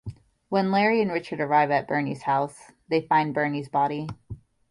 When 0.49 0.71
Larry 0.71 0.99
and 1.03 1.11
Richard 1.11 1.39
arrive 1.39 1.69
at 1.69 1.87
Bernie's 1.87 2.23
house, 2.23 2.71
they 2.89 3.01
find 3.01 3.35
Bernie's 3.35 3.69
body. 3.69 4.07